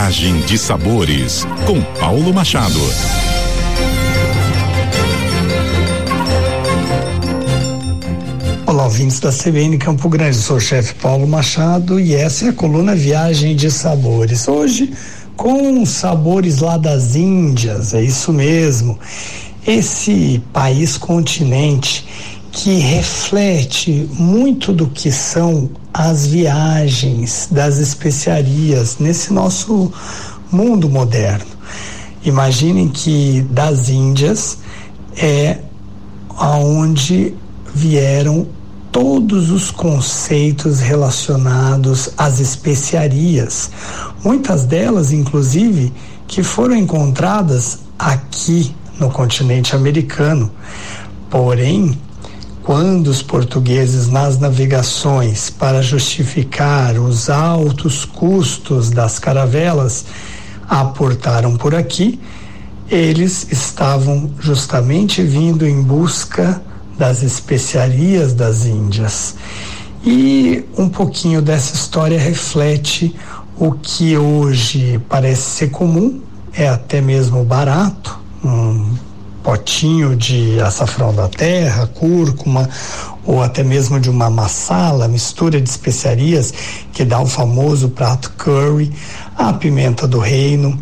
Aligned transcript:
Viagem 0.00 0.40
de 0.40 0.56
Sabores, 0.56 1.46
com 1.66 1.78
Paulo 2.00 2.32
Machado. 2.32 2.80
Olá, 8.66 8.84
ouvintes 8.84 9.20
da 9.20 9.30
CBN 9.30 9.76
Campo 9.76 10.08
Grande. 10.08 10.38
Sou 10.38 10.56
o 10.56 10.60
chefe 10.60 10.94
Paulo 10.94 11.28
Machado 11.28 12.00
e 12.00 12.14
essa 12.14 12.46
é 12.46 12.48
a 12.48 12.52
coluna 12.54 12.96
Viagem 12.96 13.54
de 13.54 13.70
Sabores. 13.70 14.48
Hoje, 14.48 14.90
com 15.36 15.84
sabores 15.84 16.60
lá 16.60 16.78
das 16.78 17.14
Índias, 17.14 17.92
é 17.92 18.00
isso 18.00 18.32
mesmo. 18.32 18.98
Esse 19.66 20.42
país 20.50 20.96
continente 20.96 22.06
que 22.52 22.78
reflete 22.78 24.08
muito 24.12 24.72
do 24.72 24.86
que 24.88 25.10
são 25.12 25.70
as 25.92 26.26
viagens 26.26 27.48
das 27.50 27.78
especiarias 27.78 28.98
nesse 28.98 29.32
nosso 29.32 29.92
mundo 30.50 30.88
moderno. 30.88 31.46
Imaginem 32.24 32.88
que 32.88 33.46
das 33.50 33.88
Índias 33.88 34.58
é 35.16 35.58
aonde 36.36 37.34
vieram 37.74 38.46
todos 38.90 39.50
os 39.50 39.70
conceitos 39.70 40.80
relacionados 40.80 42.10
às 42.18 42.40
especiarias. 42.40 43.70
Muitas 44.24 44.64
delas, 44.66 45.12
inclusive, 45.12 45.92
que 46.26 46.42
foram 46.42 46.74
encontradas 46.74 47.78
aqui 47.98 48.74
no 48.98 49.10
continente 49.10 49.74
americano. 49.74 50.50
Porém, 51.30 51.96
quando 52.62 53.08
os 53.08 53.22
portugueses 53.22 54.08
nas 54.08 54.38
navegações 54.38 55.50
para 55.50 55.82
justificar 55.82 56.98
os 56.98 57.30
altos 57.30 58.04
custos 58.04 58.90
das 58.90 59.18
caravelas 59.18 60.04
aportaram 60.68 61.56
por 61.56 61.74
aqui, 61.74 62.20
eles 62.88 63.46
estavam 63.50 64.30
justamente 64.40 65.22
vindo 65.22 65.66
em 65.66 65.82
busca 65.82 66.62
das 66.98 67.22
especiarias 67.22 68.34
das 68.34 68.66
Índias. 68.66 69.36
E 70.04 70.64
um 70.76 70.88
pouquinho 70.88 71.40
dessa 71.40 71.74
história 71.74 72.18
reflete 72.18 73.14
o 73.56 73.72
que 73.72 74.16
hoje 74.16 75.00
parece 75.08 75.42
ser 75.42 75.70
comum, 75.70 76.20
é 76.52 76.68
até 76.68 77.00
mesmo 77.00 77.44
barato, 77.44 78.18
um 78.44 78.94
potinho 79.42 80.16
de 80.16 80.60
açafrão 80.60 81.14
da 81.14 81.28
terra, 81.28 81.86
cúrcuma 81.86 82.68
ou 83.24 83.42
até 83.42 83.62
mesmo 83.62 84.00
de 84.00 84.10
uma 84.10 84.30
massala, 84.30 85.08
mistura 85.08 85.60
de 85.60 85.68
especiarias 85.68 86.52
que 86.92 87.04
dá 87.04 87.20
o 87.20 87.26
famoso 87.26 87.90
prato 87.90 88.32
curry, 88.36 88.92
a 89.36 89.52
pimenta 89.52 90.06
do 90.06 90.18
reino. 90.18 90.78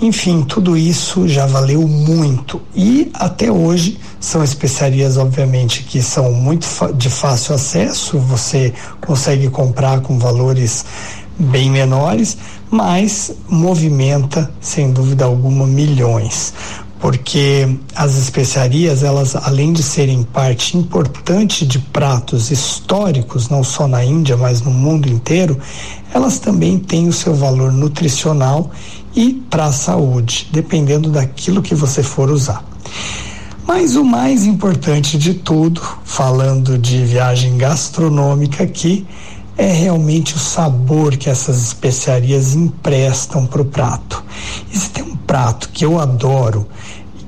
Enfim, 0.00 0.42
tudo 0.42 0.78
isso 0.78 1.28
já 1.28 1.46
valeu 1.46 1.86
muito. 1.86 2.60
E 2.74 3.10
até 3.12 3.52
hoje 3.52 3.98
são 4.18 4.42
especiarias, 4.42 5.18
obviamente, 5.18 5.82
que 5.82 6.00
são 6.00 6.32
muito 6.32 6.66
de 6.94 7.10
fácil 7.10 7.54
acesso, 7.54 8.18
você 8.18 8.72
consegue 9.00 9.50
comprar 9.50 10.00
com 10.00 10.18
valores 10.18 10.84
bem 11.38 11.70
menores, 11.70 12.38
mas 12.70 13.32
movimenta, 13.48 14.50
sem 14.60 14.90
dúvida 14.90 15.24
alguma, 15.24 15.66
milhões 15.66 16.54
porque 17.00 17.78
as 17.96 18.16
especiarias, 18.18 19.02
elas 19.02 19.34
além 19.34 19.72
de 19.72 19.82
serem 19.82 20.22
parte 20.22 20.76
importante 20.76 21.66
de 21.66 21.78
pratos 21.78 22.50
históricos, 22.50 23.48
não 23.48 23.64
só 23.64 23.88
na 23.88 24.04
Índia, 24.04 24.36
mas 24.36 24.60
no 24.60 24.70
mundo 24.70 25.08
inteiro, 25.08 25.58
elas 26.12 26.38
também 26.38 26.78
têm 26.78 27.08
o 27.08 27.12
seu 27.12 27.34
valor 27.34 27.72
nutricional 27.72 28.70
e 29.16 29.32
para 29.48 29.64
a 29.66 29.72
saúde, 29.72 30.48
dependendo 30.52 31.10
daquilo 31.10 31.62
que 31.62 31.74
você 31.74 32.02
for 32.02 32.30
usar. 32.30 32.62
Mas 33.66 33.96
o 33.96 34.04
mais 34.04 34.44
importante 34.44 35.16
de 35.16 35.32
tudo, 35.32 35.80
falando 36.04 36.76
de 36.76 37.04
viagem 37.04 37.56
gastronômica 37.56 38.64
aqui, 38.64 39.06
é 39.56 39.72
realmente 39.72 40.34
o 40.34 40.38
sabor 40.38 41.16
que 41.16 41.30
essas 41.30 41.62
especiarias 41.62 42.54
emprestam 42.54 43.46
para 43.46 43.62
o 43.62 43.64
prato. 43.64 44.24
E 44.72 44.76
se 44.76 44.90
tem 44.90 45.04
um 45.04 45.16
prato 45.16 45.68
que 45.68 45.84
eu 45.84 46.00
adoro, 46.00 46.66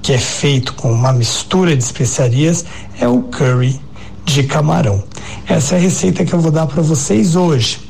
que 0.02 0.12
é 0.12 0.18
feito 0.18 0.74
com 0.74 0.92
uma 0.92 1.12
mistura 1.12 1.76
de 1.76 1.82
especiarias, 1.82 2.64
é 3.00 3.06
o 3.06 3.22
curry 3.22 3.80
de 4.24 4.42
camarão. 4.42 5.02
Essa 5.46 5.76
é 5.76 5.78
a 5.78 5.80
receita 5.80 6.24
que 6.24 6.32
eu 6.32 6.40
vou 6.40 6.50
dar 6.50 6.66
para 6.66 6.82
vocês 6.82 7.36
hoje. 7.36 7.80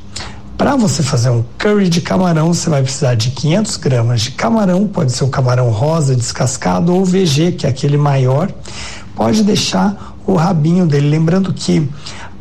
Para 0.58 0.76
você 0.76 1.02
fazer 1.02 1.30
um 1.30 1.42
curry 1.58 1.88
de 1.88 2.02
camarão, 2.02 2.52
você 2.52 2.68
vai 2.68 2.82
precisar 2.82 3.14
de 3.14 3.30
500 3.30 3.76
gramas 3.78 4.20
de 4.20 4.30
camarão, 4.32 4.86
pode 4.86 5.12
ser 5.12 5.24
o 5.24 5.28
camarão 5.28 5.70
rosa 5.70 6.14
descascado 6.14 6.94
ou 6.94 7.04
VG, 7.04 7.52
que 7.52 7.66
é 7.66 7.70
aquele 7.70 7.96
maior. 7.96 8.52
Pode 9.16 9.42
deixar 9.42 10.16
o 10.26 10.34
rabinho 10.34 10.86
dele, 10.86 11.08
lembrando 11.08 11.52
que 11.52 11.88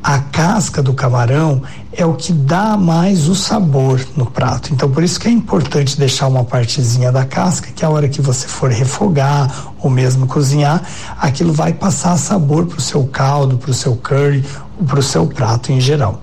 a 0.03 0.19
casca 0.19 0.81
do 0.81 0.93
camarão 0.93 1.61
é 1.93 2.05
o 2.05 2.13
que 2.13 2.33
dá 2.33 2.75
mais 2.77 3.27
o 3.27 3.35
sabor 3.35 3.99
no 4.15 4.25
prato. 4.25 4.73
Então, 4.73 4.89
por 4.89 5.03
isso 5.03 5.19
que 5.19 5.27
é 5.27 5.31
importante 5.31 5.97
deixar 5.97 6.27
uma 6.27 6.43
partezinha 6.43 7.11
da 7.11 7.25
casca, 7.25 7.69
que 7.75 7.85
a 7.85 7.89
hora 7.89 8.09
que 8.09 8.21
você 8.21 8.47
for 8.47 8.71
refogar 8.71 9.73
ou 9.79 9.89
mesmo 9.89 10.25
cozinhar, 10.25 10.81
aquilo 11.19 11.53
vai 11.53 11.73
passar 11.73 12.17
sabor 12.17 12.65
para 12.65 12.77
o 12.77 12.81
seu 12.81 13.05
caldo, 13.05 13.57
para 13.57 13.71
o 13.71 13.73
seu 13.73 13.95
curry, 13.95 14.43
para 14.87 14.99
o 14.99 15.03
seu 15.03 15.27
prato 15.27 15.71
em 15.71 15.79
geral. 15.79 16.21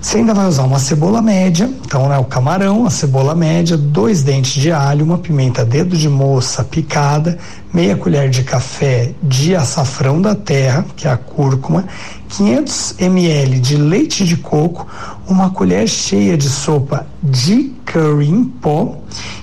Você 0.00 0.16
ainda 0.16 0.32
vai 0.32 0.46
usar 0.48 0.62
uma 0.62 0.78
cebola 0.78 1.20
média, 1.20 1.70
então 1.84 2.08
né, 2.08 2.16
o 2.16 2.24
camarão, 2.24 2.86
a 2.86 2.90
cebola 2.90 3.34
média, 3.34 3.76
dois 3.76 4.22
dentes 4.22 4.54
de 4.54 4.72
alho, 4.72 5.04
uma 5.04 5.18
pimenta 5.18 5.62
dedo 5.62 5.94
de 5.94 6.08
moça 6.08 6.64
picada, 6.64 7.38
meia 7.72 7.94
colher 7.94 8.30
de 8.30 8.42
café 8.42 9.12
de 9.22 9.54
açafrão 9.54 10.20
da 10.20 10.34
terra, 10.34 10.86
que 10.96 11.06
é 11.06 11.10
a 11.10 11.18
cúrcuma, 11.18 11.84
500 12.30 12.94
ml 12.98 13.60
de 13.60 13.76
leite 13.76 14.24
de 14.24 14.38
coco, 14.38 14.86
uma 15.28 15.50
colher 15.50 15.86
cheia 15.86 16.34
de 16.34 16.48
sopa 16.48 17.06
de 17.22 17.70
curry 17.84 18.30
em 18.30 18.44
pó 18.44 18.96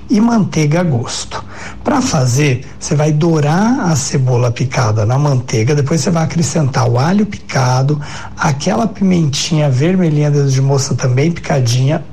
e 0.09 0.19
manteiga 0.19 0.79
a 0.79 0.83
gosto. 0.83 1.36
Para 1.87 2.01
fazer, 2.01 2.65
você 2.77 2.95
vai 2.95 3.13
dourar 3.13 3.79
a 3.89 3.95
cebola 3.95 4.51
picada 4.51 5.05
na 5.05 5.17
manteiga, 5.17 5.73
depois 5.73 6.01
você 6.01 6.11
vai 6.11 6.25
acrescentar 6.25 6.85
o 6.85 6.99
alho 6.99 7.25
picado, 7.25 7.97
aquela 8.35 8.85
pimentinha 8.85 9.69
vermelhinha 9.69 10.29
dedo 10.29 10.51
de 10.51 10.61
moça 10.61 10.93
também 10.95 11.31
picadinha, 11.31 12.03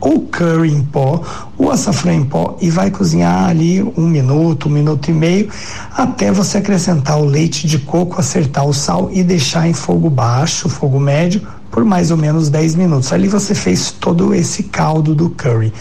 o 0.00 0.20
curry 0.20 0.70
em 0.70 0.80
pó, 0.80 1.20
o 1.58 1.68
açafrão 1.68 2.12
em 2.12 2.24
pó 2.24 2.56
e 2.60 2.70
vai 2.70 2.88
cozinhar 2.88 3.48
ali 3.48 3.82
um 3.82 4.06
minuto, 4.06 4.68
um 4.68 4.72
minuto 4.72 5.10
e 5.10 5.12
meio, 5.12 5.50
até 5.96 6.30
você 6.30 6.58
acrescentar 6.58 7.18
o 7.18 7.24
leite 7.24 7.66
de 7.66 7.80
coco, 7.80 8.20
acertar 8.20 8.64
o 8.64 8.72
sal 8.72 9.10
e 9.12 9.24
deixar 9.24 9.66
em 9.66 9.72
fogo 9.72 10.08
baixo, 10.08 10.68
fogo 10.68 11.00
médio, 11.00 11.42
por 11.70 11.84
mais 11.84 12.10
ou 12.10 12.16
menos 12.16 12.48
10 12.48 12.74
minutos. 12.74 13.12
Ali 13.12 13.28
você 13.28 13.54
fez 13.54 13.90
todo 13.90 14.34
esse 14.34 14.64
caldo 14.64 15.14
do 15.14 15.30
curry. 15.30 15.72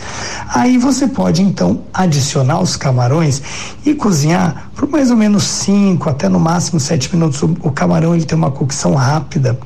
Aí 0.54 0.78
você 0.78 1.08
pode 1.08 1.42
então 1.42 1.84
adicionar 1.94 2.62
os 2.62 2.76
camarões 2.76 3.42
e 3.86 3.94
cozinhar 3.94 4.70
por 4.76 4.90
mais 4.90 5.12
ou 5.12 5.18
menos 5.18 5.44
5 5.44 6.10
até 6.10 6.28
no 6.28 6.40
máximo 6.40 6.80
7 6.80 7.14
minutos. 7.16 7.42
O, 7.44 7.56
o 7.62 7.72
camarão 7.72 8.16
ele 8.16 8.26
tem 8.26 8.38
uma 8.38 8.52
cocção 8.52 8.94
rápida 8.96 9.58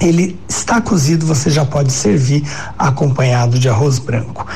ele 0.00 0.38
está 0.48 0.80
cozido, 0.80 1.26
você 1.26 1.50
já 1.50 1.64
pode 1.64 1.92
servir 1.92 2.44
acompanhado 2.78 3.58
de 3.58 3.68
arroz 3.68 3.98
branco. 3.98 4.46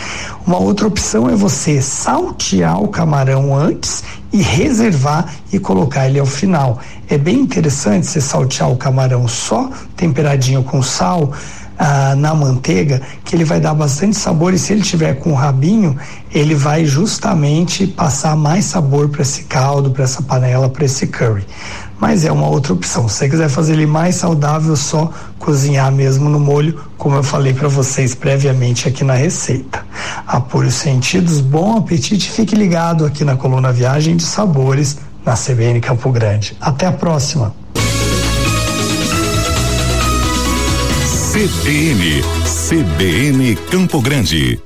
Uma 0.47 0.59
outra 0.59 0.87
opção 0.87 1.29
é 1.29 1.35
você 1.35 1.81
saltear 1.81 2.81
o 2.81 2.89
camarão 2.89 3.55
antes 3.55 4.05
e 4.33 4.41
reservar 4.41 5.35
e 5.53 5.59
colocar 5.59 6.09
ele 6.09 6.19
ao 6.19 6.27
final. 6.27 6.79
É 7.09 7.19
bem 7.19 7.41
interessante 7.41 8.07
você 8.07 8.21
saltear 8.21 8.71
o 8.71 8.77
camarão 8.77 9.27
só 9.27 9.71
temperadinho 9.97 10.63
com 10.63 10.83
sal. 10.83 11.33
Ah, 11.85 12.15
na 12.15 12.33
manteiga, 12.33 13.01
que 13.25 13.35
ele 13.35 13.45
vai 13.45 13.59
dar 13.59 13.75
bastante 13.75 14.17
sabor 14.17 14.55
e 14.55 14.59
se 14.59 14.73
ele 14.73 14.83
tiver 14.83 15.15
com 15.15 15.33
o 15.33 15.35
rabinho, 15.35 15.97
ele 16.31 16.55
vai 16.55 16.85
justamente 16.85 17.89
passar 17.89 18.37
mais 18.37 18.67
sabor 18.67 19.09
para 19.09 19.23
esse 19.23 19.45
caldo, 19.45 19.91
para 19.91 20.05
essa 20.05 20.23
panela, 20.23 20.69
para 20.69 20.85
esse 20.85 21.09
curry 21.09 21.45
mas 22.03 22.25
é 22.25 22.33
uma 22.33 22.49
outra 22.49 22.73
opção. 22.73 23.09
Se 23.09 23.19
você 23.19 23.29
quiser 23.29 23.49
fazer 23.49 23.75
ele 23.75 23.87
mais 23.87 24.17
saudável, 24.17 24.75
só 24.75 25.09
cozinhar 25.39 25.93
mesmo 25.93 26.29
no 26.29 26.41
molho, 26.41 26.81
como 26.99 27.15
eu 27.15 27.23
falei 27.23 27.55
para 27.55 27.69
vocês 27.69 28.13
previamente 28.13 28.89
aqui 28.89 29.05
na 29.05 29.15
receita. 29.15 29.87
Apure 30.27 30.67
os 30.67 30.75
sentidos, 30.75 31.41
bom 31.41 31.77
apetite, 31.77 32.29
fique 32.29 32.57
ligado 32.57 33.07
aqui 33.07 33.25
na 33.25 33.37
coluna 33.37 33.73
Viagem 33.73 34.17
de 34.17 34.25
Sabores 34.25 34.99
na 35.25 35.35
CBN 35.35 35.81
Campo 35.81 36.11
Grande. 36.11 36.57
Até 36.61 36.87
a 36.87 36.93
próxima. 36.93 37.55
CBN, 41.33 42.21
CBN 42.45 43.55
Campo 43.71 44.03
Grande. 44.03 44.61